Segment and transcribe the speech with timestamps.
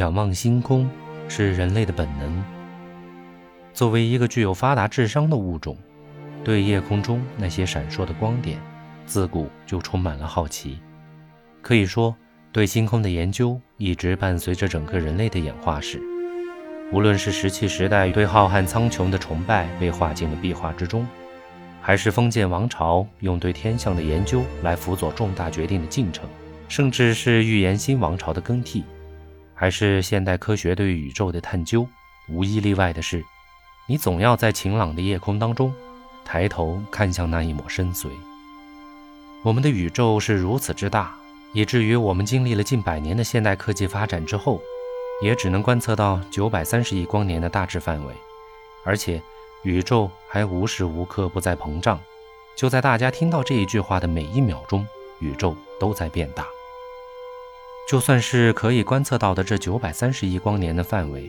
[0.00, 0.88] 仰望星空
[1.28, 2.42] 是人类的本能。
[3.74, 5.76] 作为一个具有发达智商的物种，
[6.42, 8.58] 对夜空中那些闪烁的光点，
[9.04, 10.78] 自古就充满了好奇。
[11.60, 12.16] 可以说，
[12.50, 16.00] 对星空的研究一直伴随着整个人类的演化史。
[16.90, 21.06] 无论是石器时代对浩瀚苍穹的崇拜被画进了壁画之中，
[21.82, 26.26] 还是封建王朝用对天象的研究来辅佐重大决定的进程，
[26.68, 28.82] 甚至是预言新王朝的更替，
[29.60, 31.86] 还是现代科学对宇宙的探究，
[32.30, 33.22] 无一例外的是，
[33.86, 35.70] 你总要在晴朗的夜空当中，
[36.24, 38.08] 抬头看向那一抹深邃。
[39.42, 41.14] 我们的宇宙是如此之大，
[41.52, 44.58] 以至于我们经历了近百年的现代科技发展之后。
[45.22, 48.14] 也只能观测到九百三十亿光年的大致范围，
[48.86, 49.20] 而且
[49.64, 52.00] 宇宙还无时无刻不在膨胀。
[52.56, 54.86] 就在大家听到这一句话的每一秒钟，
[55.18, 56.46] 宇宙都在变大。
[57.90, 61.28] 就算是可以观测到的这九百三十亿光年的范围，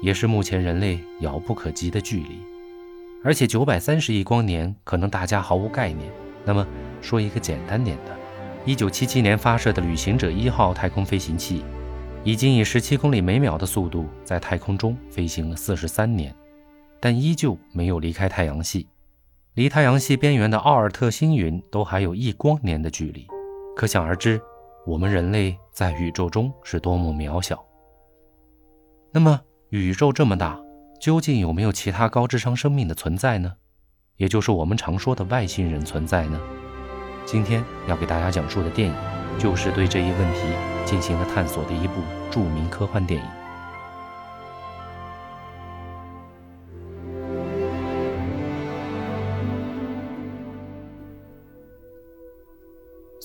[0.00, 2.38] 也是目前人类遥不可及的距离。
[3.22, 6.10] 而且九百三十亿光年可能大家毫无概念。
[6.42, 6.66] 那么
[7.02, 8.16] 说一个简单点的，
[8.64, 11.62] 一九七七年发射的旅行者一号太空飞行器。
[12.24, 16.34] 已经以十七公里每秒的速度在太空中飞行了四十三年，
[16.98, 18.88] 但依旧没有离开太阳系。
[19.52, 23.26] 离太阳系边缘的奥尔特星云都还有一光年的距离，
[23.76, 24.40] 可想而知，
[24.86, 27.64] 我们人类在宇宙中是多么渺小。
[29.12, 30.60] 那么，宇宙这么大，
[31.00, 33.54] 究竟有没有其他高智商生命的存在呢？
[34.16, 36.40] 也就是我们常说的外星人存在呢？
[37.24, 38.94] 今天要给大家讲述的电影，
[39.38, 40.40] 就是对这一问题。
[40.86, 42.00] 进行了探索的一部
[42.32, 43.39] 著名科幻电影。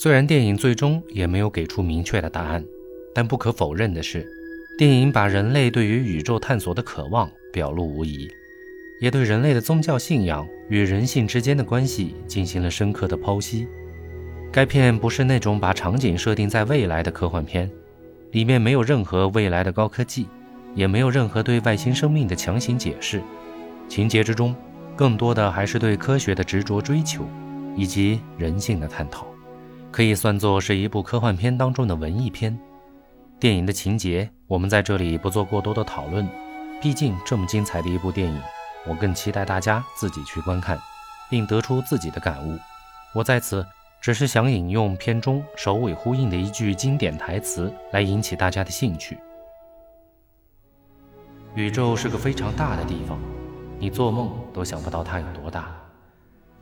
[0.05, 2.63] 虽然电影最终也没有给出明确的答案，
[3.11, 4.23] 但不可否认的是，
[4.77, 8.29] 电影把人类对于宇宙探索的渴望表露无遗，
[9.01, 13.67] 也对人类的宗教信仰与人性之间的关系进行了深刻的剖析。
[14.51, 17.67] 该片不是那种把场景设定在未来的科幻片，
[18.29, 20.27] 里面没有任何未来的高科技，
[20.75, 23.19] 也没有任何对外星生命的强行解释。
[23.89, 24.55] 情节之中，
[24.95, 27.25] 更多的还是对科学的执着追求，
[27.75, 29.25] 以及人性的探讨，
[29.95, 32.59] 可以算作是一部科幻片当中的文艺片。
[33.39, 36.27] 电影的情节，我们在这里不做过多的讨论，
[36.81, 38.41] 毕竟这么精彩的一部电影，
[38.85, 40.77] 我更期待大家自己去观看，
[41.29, 42.59] 并得出自己的感悟。
[43.13, 43.65] 我在此。
[44.01, 49.17] 只是想引用片中首尾呼应的一句经典台词来引起大家的兴趣。
[51.55, 53.17] 宇宙是个非常大的地方，
[53.79, 55.73] 你做梦都想不到它有多大。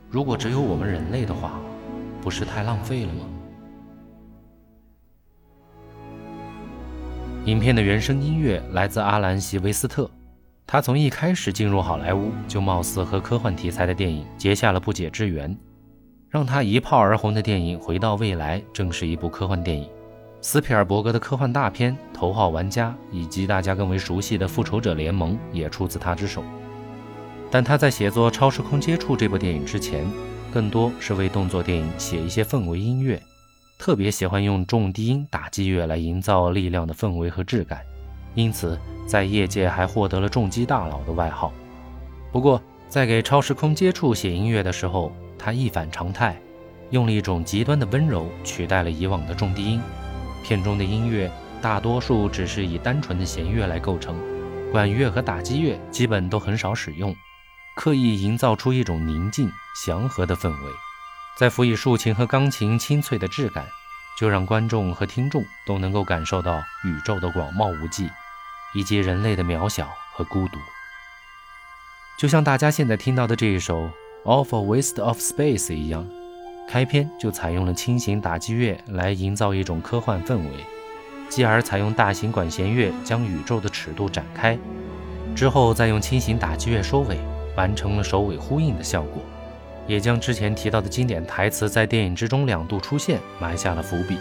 [0.08, 1.60] 如果只有我们人类的话，
[2.24, 3.26] 不是太浪费了吗？
[7.44, 10.10] 影片的原声音乐来自阿兰·席维斯特，
[10.66, 15.54] 他从一开始进入好莱坞就貌似和科幻题材的电影结下了不解之缘。
[16.30, 19.86] 让他一炮而红的电影《回到未来》正是一部科幻电影。
[20.40, 26.42] 斯皮尔伯格的科幻大片《头号玩家》以及大家更为熟悉的《复仇者联盟》也出自他之手。
[27.50, 30.10] 但他在写作《超时空接触》这部电影之前，
[30.54, 33.20] 更多是为动作电影写一些氛围音乐，
[33.76, 37.80] 特别喜欢用重低音打击乐来营造力量的氛围和质感，
[38.36, 41.52] 因此在业界还获得了“重击大佬”的外号。
[42.30, 46.40] 不过，在给《超时空接触》写音乐的时候，他一反常态，
[46.90, 49.80] 用了一种极端的温柔取代了以往的重低音。
[50.44, 51.28] 片中的音乐
[51.60, 54.14] 大多数只是以单纯的弦乐来构成，
[54.70, 57.12] 管乐和打击乐基本都很少使用，
[57.74, 59.50] 刻意营造出一种宁静
[59.84, 60.72] 祥和的氛围，
[61.36, 63.66] 再辅以竖琴和钢琴清脆的质感，
[64.18, 68.08] 就让观众和听众都能够感受到宇宙的广袤无际，
[68.74, 70.58] 以及人类的渺小和孤独。
[72.16, 73.90] 就像大家现在听到的这一首。
[74.26, 76.08] Awful waste of space 一样，
[76.66, 80.64] 开篇就采用了轻型打击乐来营造一种科幻氛围，
[81.28, 84.58] 继而采用大型管弦乐将宇宙的尺度展开，
[85.36, 87.18] 之后再用轻型打击乐收尾，
[87.56, 89.22] 完成了首尾呼应的效果，
[89.86, 94.18] 也将之前提到的经典台词在电影之中两度出现埋下了伏笔。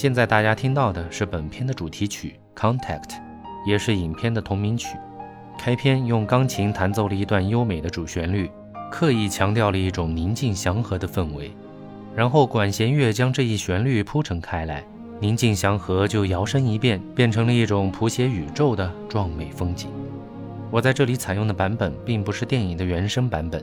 [0.00, 3.02] 现在大家听到的是本片的主题曲《Contact》，
[3.66, 4.96] 也是影片的同名曲。
[5.58, 8.50] 开篇用钢琴弹奏了一段优美的主旋律，
[8.90, 11.52] 刻意强调了一种宁静祥和的氛围。
[12.16, 14.82] 然后管弦乐将这一旋律铺陈开来，
[15.20, 19.90] 宁静祥和就摇身一变，变成了一种谱写宇宙的壮美风景。
[20.70, 23.62] 我在这里采用的版本并不是电影的原声版本，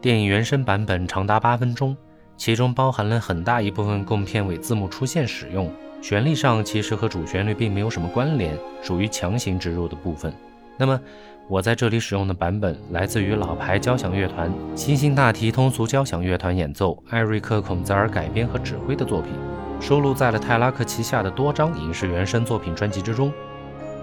[0.00, 1.96] 电影原声版本长达八分钟，
[2.36, 5.72] 其中包含了很大一部分供片尾字幕出现使用，
[6.02, 10.32] 旋律上其实和主旋律并没有什么关联，属于强行植入的部分。
[10.76, 11.00] 那么
[11.48, 19.32] 我在这里使用的版本来自于老牌交响乐团新兴大提通俗交响乐团演奏，艾瑞克·孔泽尔改编和指挥的作品，
[19.80, 23.32] 收录在了泰拉克旗下的多张影视原声作品专辑之中。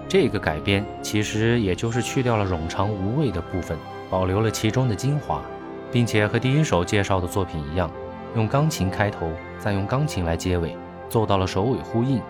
[0.08, 3.78] 这个改编其实也就是去掉了冗长无味的部分，
[4.10, 5.40] 保留了其中的精华，
[5.92, 7.90] 并且和第一首介绍的作品一样，
[8.34, 10.76] 用钢琴开头，再用钢琴来结尾，
[11.08, 12.20] 做到了首尾呼应，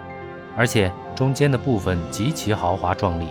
[0.56, 3.28] 而且中间的部分极其豪华壮丽。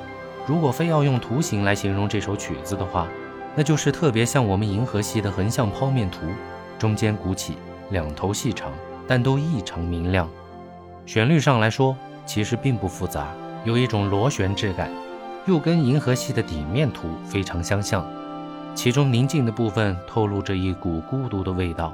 [0.47, 3.07] 如果非要用图形来形容这首曲子的话，
[3.55, 6.25] 那就是特别像我们银河系的横向剖面图，
[6.79, 7.53] 中间鼓起，
[7.91, 8.71] 两头细长，
[9.07, 10.27] 但都异常明亮。
[11.05, 13.27] 旋律上来说，其实并不复杂。
[13.63, 14.89] 有一种螺旋质感，
[15.45, 18.05] 又跟银河系的底面图非常相像。
[18.75, 21.93] 其中宁静的部分透露着一股孤独的味道，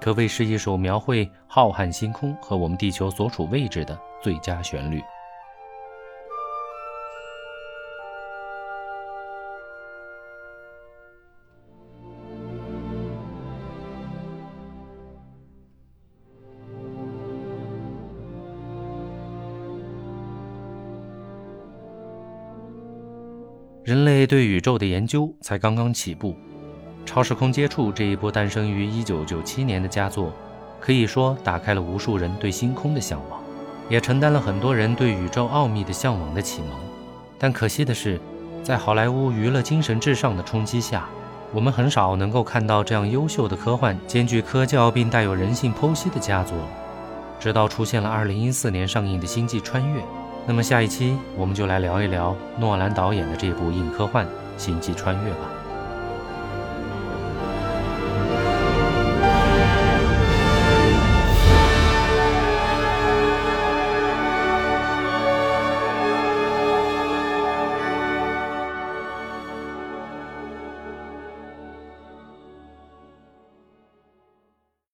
[0.00, 5.00] 可谓是一首描绘浩瀚星空和我们地球所处位置的最佳旋律。
[23.84, 26.32] 人类对宇宙的研究才刚刚起步，
[27.10, 30.32] 《超时空接触》这一部诞生于1997年的佳作，
[30.78, 33.40] 可以说打开了无数人对星空的向往，
[33.88, 36.70] 也承担了很多人对宇宙奥秘的向往的启蒙。
[37.36, 38.20] 但可惜的是，
[38.62, 41.08] 在好莱坞娱乐精神至上的冲击下，
[41.52, 46.56] 我们很少能够看到这样优秀的科幻兼具科教并带有人性剖析的佳作。
[47.40, 50.00] 直到出现了2014年上映的《星际穿越》。
[50.46, 54.24] 那么下一期我们就来聊一聊诺兰导演的这部硬科幻
[54.56, 55.59] 《星际穿越》吧。